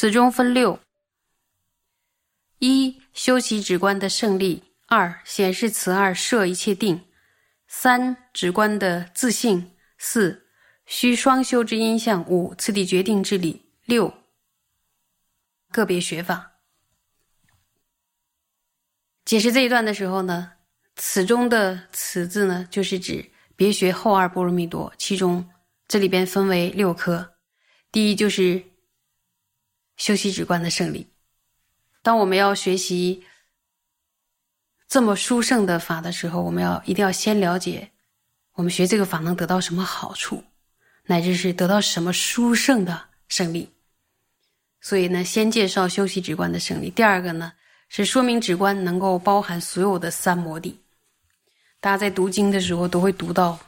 [0.00, 0.78] 此中分六：
[2.58, 7.00] 一、修习止观的胜利；二、显示此二摄一切定；
[7.68, 10.46] 三、止观的自性；四、
[10.86, 14.10] 须双修之因相；五、次第决定之理；六、
[15.70, 16.52] 个别学法。
[19.24, 20.52] 解释这一段的时候呢，
[20.96, 25.48] 此中的“此”字呢，就是指别学后二波罗蜜多，其中
[25.88, 27.34] 这里边分为六科，
[27.92, 28.64] 第一就是。
[29.96, 31.12] 修习止观的胜利。
[32.00, 33.22] 当我们要学习
[34.88, 37.90] 这么殊胜的法的时候，我们要一定要先了解
[38.54, 40.42] 我们学这个法能得到什么好处，
[41.04, 43.70] 乃至是得到什么殊胜的胜利。
[44.80, 46.90] 所以呢，先介绍修习止观的胜利。
[46.90, 47.52] 第二个呢，
[47.88, 50.78] 是说明止观能够包含所有的三摩地。
[51.80, 53.58] 大家在读经的时候都会读到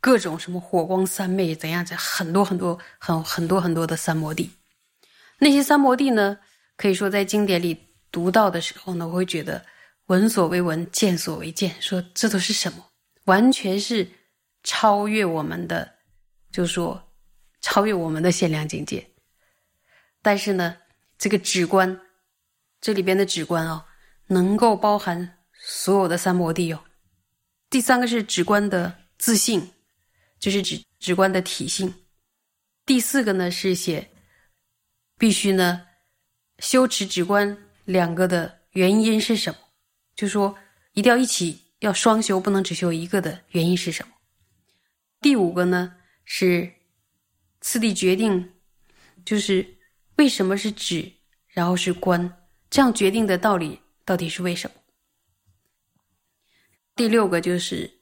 [0.00, 4.50] 各种什么火光三昧怎样子，很多很多很很多很多的三摩地。
[5.38, 6.38] 那些三摩地呢，
[6.76, 7.76] 可以说在经典里
[8.10, 9.64] 读到的时候呢，我会觉得
[10.06, 11.74] 闻所未闻，见所未见。
[11.80, 12.84] 说这都是什么？
[13.24, 14.06] 完全是
[14.62, 15.90] 超越我们的，
[16.50, 17.02] 就说
[17.60, 19.06] 超越我们的限量境界。
[20.22, 20.78] 但是呢，
[21.18, 22.00] 这个止观，
[22.80, 23.84] 这里边的止观哦，
[24.28, 26.82] 能够包含所有的三摩地哦。
[27.68, 29.72] 第三个是止观的自信，
[30.38, 31.92] 就是指止观的体性。
[32.86, 34.08] 第四个呢是写。
[35.18, 35.86] 必须呢，
[36.58, 39.58] 修持止观两个的原因是什么？
[40.16, 40.58] 就说
[40.94, 44.12] 一定要一起要双修，不能只修一个的原因是什么？
[45.20, 46.72] 第五个呢是
[47.60, 48.52] 次第决定，
[49.24, 49.64] 就是
[50.16, 51.12] 为什么是止，
[51.48, 54.76] 然后是观，这样决定的道理到底是为什么？
[56.94, 57.98] 第六个就是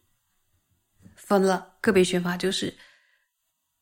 [1.14, 2.76] 分了个别学法，就是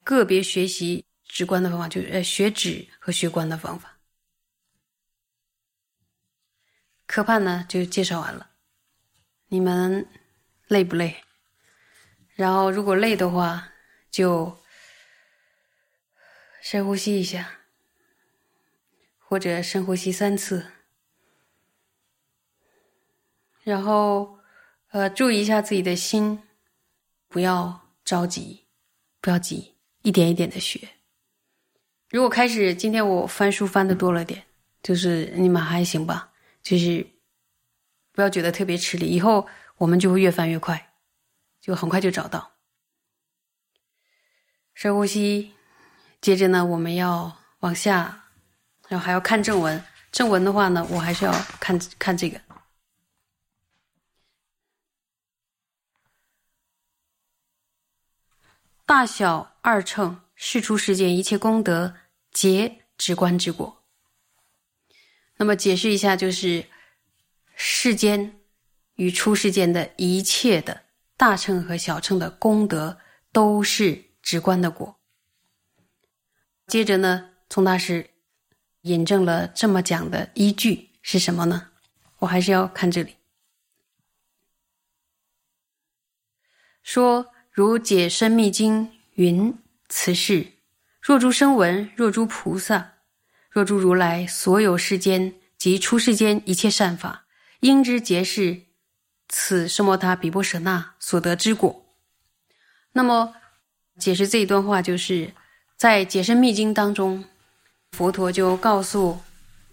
[0.05, 1.05] 个别学习。
[1.31, 3.99] 直观的方法就是呃学止和学观的方法。
[7.05, 8.49] 科判呢就介绍完了，
[9.49, 10.09] 你们
[10.69, 11.23] 累不累？
[12.35, 13.71] 然后如果累的话，
[14.11, 14.59] 就
[16.63, 17.61] 深呼吸一下，
[19.29, 20.65] 或者深呼吸三次，
[23.63, 24.39] 然后
[24.89, 26.43] 呃注意一下自己的心，
[27.29, 28.65] 不要着急，
[29.21, 30.89] 不要急，一点一点的学。
[32.09, 34.43] 如果开始今天我翻书翻的多了点，
[34.83, 37.07] 就是你们还行吧，就是
[38.13, 39.47] 不要觉得特别吃力，以后
[39.77, 40.95] 我们就会越翻越快，
[41.61, 42.53] 就很快就找到。
[44.73, 45.53] 深呼吸，
[46.23, 48.28] 接着呢，我们要往下，
[48.89, 49.83] 然后还要看正文。
[50.11, 52.41] 正文的话呢，我还是要看看这个
[58.85, 60.21] 大小二乘。
[60.41, 61.97] 世出世间一切功德，
[62.31, 63.83] 皆直观之果。
[65.37, 66.65] 那么解释一下，就是
[67.57, 68.39] 世间
[68.95, 70.85] 与出世间的一切的
[71.17, 73.01] 大乘和小乘的功德，
[73.33, 75.01] 都是直观的果。
[76.69, 78.09] 接着呢，宗大师
[78.83, 81.69] 引证了这么讲的依据是什么呢？
[82.19, 83.17] 我还是要看这里，
[86.83, 89.57] 说如解深密经云。
[89.91, 90.53] 此事，
[91.01, 92.97] 若诸声闻，若诸菩萨，
[93.49, 97.25] 若诸如来，所有世间及出世间一切善法，
[97.61, 98.65] 应知皆是
[99.29, 101.87] 此奢摩他比波舍那所得之果。
[102.93, 103.35] 那么，
[103.99, 105.33] 解释这一段话，就是
[105.75, 107.25] 在《解深密经》当中，
[107.93, 109.21] 佛陀就告诉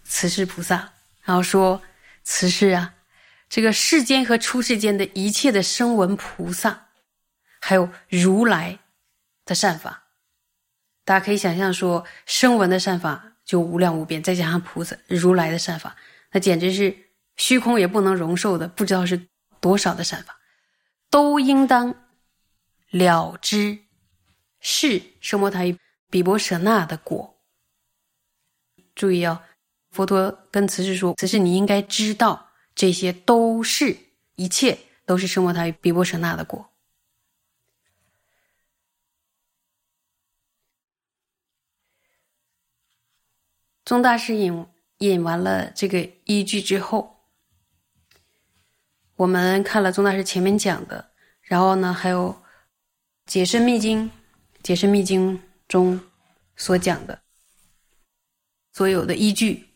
[0.04, 1.80] 慈世菩萨，然后说
[2.24, 2.94] ：“慈世啊，
[3.48, 6.88] 这个世间和出世间的一切的声闻菩萨，
[7.60, 8.78] 还有如来
[9.44, 10.04] 的善法。”
[11.04, 15.94] 大家可以想象说，声闻的善法就无量无边，再加上菩萨、如来的善法，
[16.32, 16.96] 那简直是
[17.36, 19.28] 虚空也不能容受的，不知道是
[19.60, 20.36] 多少的善法，
[21.10, 21.94] 都应当
[22.90, 23.78] 了知
[24.58, 25.60] 是圣摩他
[26.10, 27.35] 比波舍那的果。
[28.96, 29.40] 注意哦，
[29.90, 33.96] 佛陀跟慈氏说：“慈氏，你应该知道，这些都是
[34.34, 36.68] 一切都是圣摩他比波舍那的果。”
[43.84, 44.66] 宗大师引
[44.98, 47.20] 引完了这个依据之后，
[49.14, 52.30] 我们看了宗大师前面讲的，然后呢，还有
[53.26, 54.04] 《解深密经》
[54.62, 55.38] 《解深密经》
[55.68, 56.00] 中
[56.56, 57.22] 所讲的，
[58.76, 59.70] 所有的依据。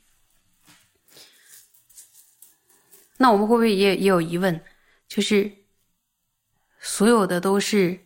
[3.16, 4.62] 那我们会不会也也有疑问？
[5.08, 5.50] 就是
[6.78, 7.98] 所有的都是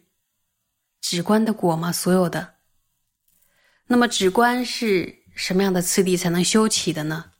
[1.00, 1.90] 止观的果吗？
[1.90, 2.54] 所有的？
[3.88, 7.32] 那么止观是什么样的次第才能修起的呢？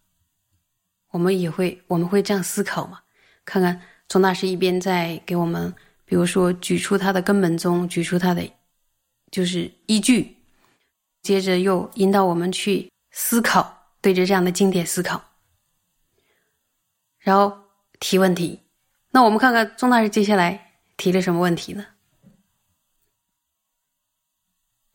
[1.12, 3.02] 我们也会我们会这样思考吗？
[3.44, 5.72] 看看宗大师一边在给我们，
[6.04, 8.50] 比如说举出他的根本宗，举出他的
[9.30, 10.38] 就是依据，
[11.22, 15.22] 接着又引导我们去思考，对着这样的经典思考，
[17.18, 17.64] 然后。
[18.00, 18.60] 提问题，
[19.12, 21.86] 那我们看看钟大师接下来提了什么问题呢？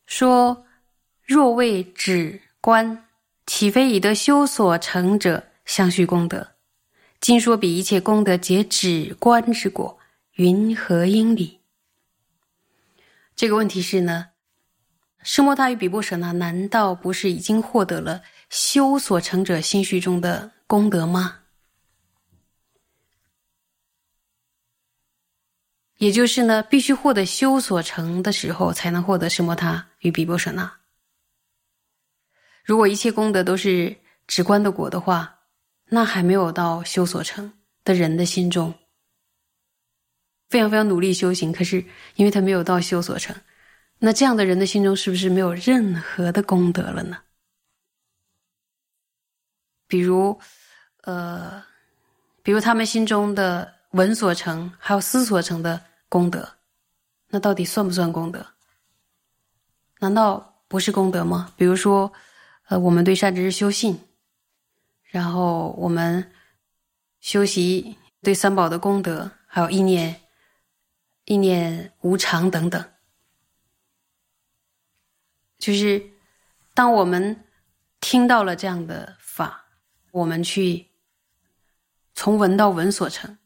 [0.06, 0.64] 说
[1.24, 3.08] 若为止观，
[3.46, 6.52] 岂非以得修所成者相续功德？
[7.20, 9.98] 今说比一切功德皆止观之果，
[10.34, 11.58] 云何应理？
[13.34, 14.29] 这个问题是呢，
[15.22, 21.36] 释摩他与比波舍那难道不是已经获得了修所成者心绪中的功德吗？
[25.98, 30.72] 也就是呢，必须获得修所成的时候，才能获得什摩他与比波舍那。
[32.64, 33.94] 如果一切功德都是
[34.26, 35.40] 直观的果的话，
[35.84, 37.52] 那还没有到修所成
[37.84, 38.72] 的人的心中，
[40.48, 41.84] 非常非常努力修行，可是
[42.14, 43.36] 因为他没有到修所成，
[44.00, 47.18] 那这样的人的心中是不是没有任何的功德了呢？
[49.86, 50.36] 比如，
[51.02, 51.62] 呃，
[52.42, 55.80] 比如他们心中的闻所成，还有思所成的。
[56.10, 56.56] 功德，
[57.28, 58.44] 那到底算不算功德？
[60.00, 61.52] 难道不是功德吗？
[61.56, 62.12] 比如说，
[62.66, 63.96] 呃，我们对善知识修信，
[65.04, 66.32] 然后我们
[67.20, 70.20] 修习对三宝的功德，还有意念、
[71.26, 72.84] 意念无常等等，
[75.60, 76.02] 就是
[76.74, 77.44] 当我们
[78.00, 79.64] 听到了这样的法，
[80.10, 80.84] 我们去
[82.16, 83.38] 从闻到闻所成，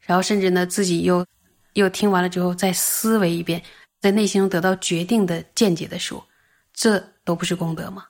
[0.00, 1.24] 然后甚至呢自己又。
[1.74, 3.62] 又听完了之后，再思维一遍，
[4.00, 6.26] 在内心中得到决定的见解的时候，
[6.74, 8.08] 这都不是功德吗？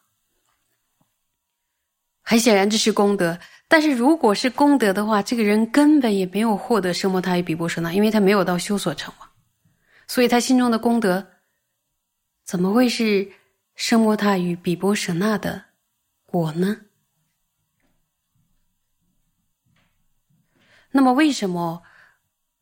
[2.23, 3.39] 很显然这是功德，
[3.69, 9.29] 但是如果是功德的话，这个人根本也没有获得生摩他与比波舍那，因为他没有到修所成嘛，
[10.09, 11.25] 所以他心中的功德
[12.51, 13.31] 怎么会是
[13.77, 15.67] 生摩他与比波舍那的
[16.27, 16.81] 果呢？
[20.91, 21.85] 那么为什么？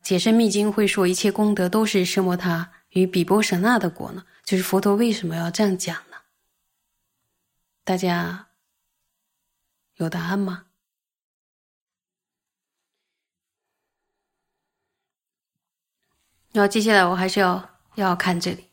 [0.03, 4.27] 解释密经会说一切功德都是圣摩他与比波舍那的果呢？
[4.43, 6.17] 就是佛陀为什么要这样讲呢？
[7.83, 8.49] 大家
[9.95, 10.67] 有答案吗？
[16.51, 18.68] 然后接下来我还是要要看这里，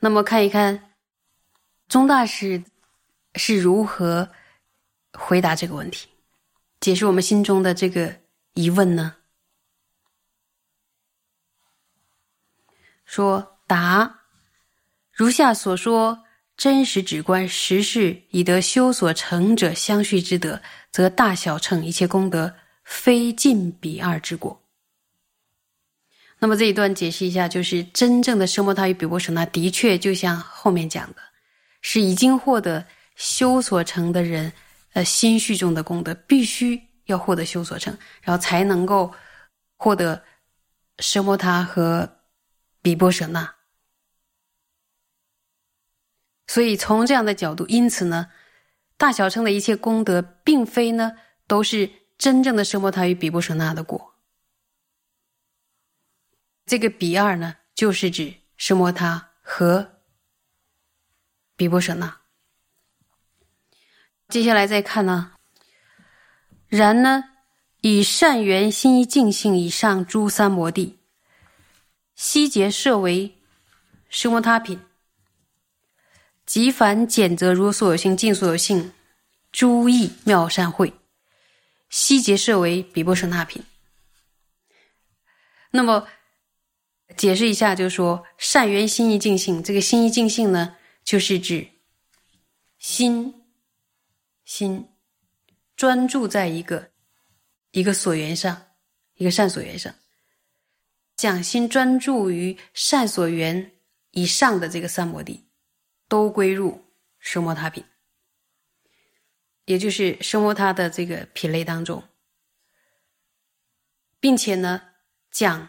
[0.00, 0.92] 那么看一看
[1.88, 2.64] 宗大师
[3.34, 4.30] 是如何
[5.12, 6.08] 回答这个问题，
[6.80, 8.20] 解释我们心中的这个
[8.54, 9.16] 疑问呢？
[13.04, 14.20] 说答，
[15.12, 16.24] 如下所说，
[16.56, 22.54] 真实指观实事以得修所成者相续之德，则大小乘一切功德，
[22.84, 24.59] 非尽彼二之果。
[26.40, 31.22] 那么这一段解释一下，就是真正的生摩他与比波舍那，的确就像后面讲的，
[31.80, 32.84] 是已经获得
[33.14, 34.52] 修所成的人，
[34.94, 39.12] 呃，心绪中的功德，必须要获得修所成，然后才能够
[39.76, 40.20] 获得
[40.98, 42.16] 生摩他和。
[42.82, 43.56] 比波舍那，
[46.46, 48.28] 所以从这样的角度，因此呢，
[48.96, 51.12] 大小乘的一切功德，并非呢
[51.46, 54.09] 都是真正的奢摩他与比波舍那的果。
[56.70, 59.98] 这个比二呢，就是指奢摩他和
[61.56, 62.20] 比波舍那。
[64.28, 65.32] 接下来再看呢，
[66.68, 67.24] 然呢，
[67.80, 71.00] 以善缘心一净性以上诸三摩地。
[72.14, 73.36] 悉结设为
[74.08, 74.80] 奢摩他品，
[76.46, 78.92] 即凡简则如所有性尽所有性
[79.50, 80.94] 诸义妙善会，
[81.88, 83.60] 悉结设为比波舍那品。
[85.72, 86.06] 那么
[87.16, 91.66] 解释一下，就是说善缘心意净性，这个心意净性呢，就是指
[92.78, 93.34] 心
[94.44, 94.88] 心
[95.76, 96.90] 专注在一个
[97.72, 98.60] 一个所缘上，
[99.14, 99.94] 一个善所缘上。
[101.16, 103.72] 讲心专注于善所缘
[104.12, 105.46] 以上的这个三摩地，
[106.08, 106.82] 都归入
[107.22, 107.84] 奢摩他品，
[109.66, 112.02] 也就是奢摩他的这个品类当中，
[114.18, 114.80] 并且呢
[115.30, 115.68] 讲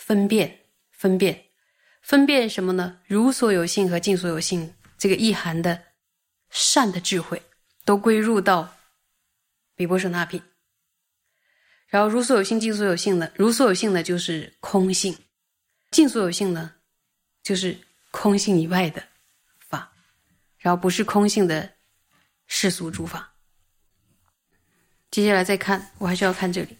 [0.00, 0.58] 分辨
[0.90, 1.44] 分辨
[2.00, 2.98] 分辨什么呢？
[3.06, 5.80] 如所有性和尽所有性这个意涵的
[6.48, 7.40] 善的智慧，
[7.84, 8.74] 都归入到
[9.76, 10.42] 比波舍那品。
[11.86, 13.30] 然后如所有性，尽所有性呢？
[13.36, 15.14] 如所有性呢，就是空性；
[15.90, 16.72] 尽所有性呢，
[17.42, 17.76] 就是
[18.10, 19.04] 空性以外的
[19.58, 19.92] 法，
[20.58, 21.70] 然后不是空性的
[22.46, 23.34] 世俗诸法。
[25.10, 26.78] 接下来再看，我还是要看这里。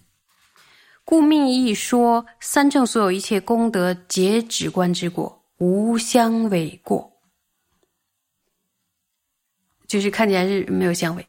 [1.10, 7.20] 故命义说三正所有一切功德皆止观之果，无相违过，
[9.88, 11.26] 就是看起来是没有相违。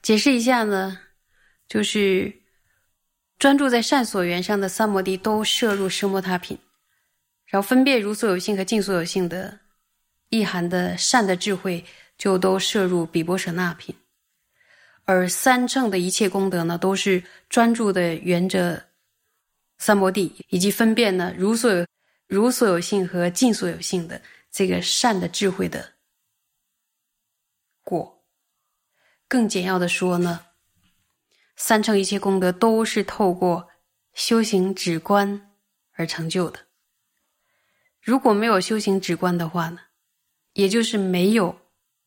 [0.00, 1.00] 解释一下呢，
[1.66, 2.42] 就是
[3.40, 6.56] 专注在善所缘上的三摩地都摄入奢摩他品，
[7.46, 9.58] 然后分别如所有性和尽所有性的
[10.28, 11.84] 意涵的善的智慧，
[12.16, 13.96] 就都摄入比波舍那品。
[15.10, 18.90] 而三乘的一切功德呢，都是专注的缘着
[19.78, 21.86] 三摩地，以及分辨呢如所有、
[22.26, 25.94] 如所有性和尽所有性的这个善的智慧的
[27.82, 28.22] 果。
[29.26, 30.44] 更简要的说呢，
[31.56, 33.66] 三乘一切功德都是透过
[34.12, 35.56] 修行止观
[35.92, 36.60] 而成就的。
[38.02, 39.78] 如果没有修行止观的话呢，
[40.52, 41.58] 也就是没有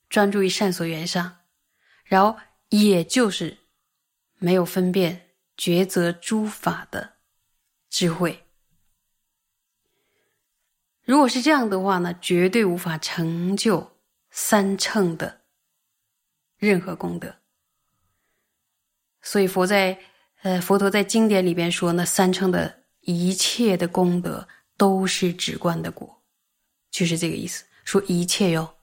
[0.07, 1.39] 专注于善所缘上，
[2.03, 2.39] 然后。
[2.71, 3.57] 也就是
[4.39, 7.13] 没有分辨抉择诸法的
[7.89, 8.45] 智慧。
[11.03, 13.97] 如果是这样的话呢，绝对无法成就
[14.29, 15.41] 三乘的
[16.57, 17.35] 任何功德。
[19.21, 19.99] 所以佛在
[20.41, 24.47] 呃佛陀在经典里边说呢，三乘的一切的功德
[24.77, 26.23] 都是止观的果，
[26.89, 28.77] 就是这个意思，说一切哟。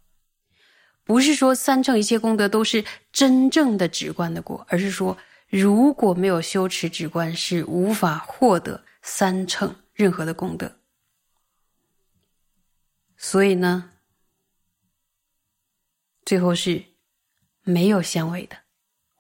[1.09, 5.17] 不是说三乘一切功德都是真正的直观的果，而是说
[5.49, 10.71] 如果没有修持直观，是无法获得三乘任何的功德。
[13.17, 13.91] 所以呢，
[16.27, 16.85] 最后是
[17.63, 18.59] 没有相违的，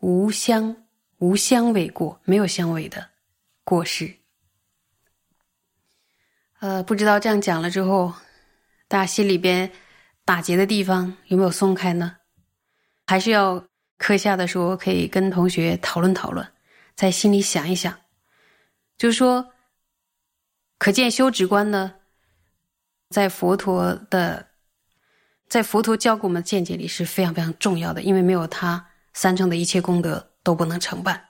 [0.00, 0.76] 无相
[1.16, 3.08] 无相违过，没有相违的
[3.64, 4.14] 过失。
[6.58, 8.12] 呃，不知道这样讲了之后，
[8.88, 9.72] 大家心里边。
[10.28, 12.14] 打结的地方有没有松开呢？
[13.06, 13.66] 还是要
[13.96, 16.46] 课下的时候可以跟同学讨论讨论，
[16.94, 17.98] 在心里想一想。
[18.98, 19.54] 就是说，
[20.76, 21.94] 可见修止观呢，
[23.08, 24.46] 在佛陀的，
[25.48, 31.26] 在佛陀教给我们的见解里是非常非常重要的，因为没有他，三乘的一切功德都不能成办。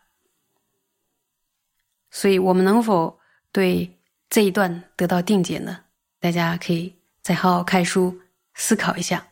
[2.10, 3.16] 所以我们能否
[3.52, 3.96] 对
[4.28, 5.84] 这一段得到定解呢？
[6.18, 8.20] 大家可以再好好看书。
[8.58, 9.27] 思考一下。